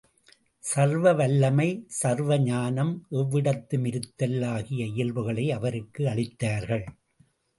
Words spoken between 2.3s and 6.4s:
ஞானம், எவ்விடத்தும் இருத்தல் ஆகிய இயல்புகளை அவருக்கு அளித்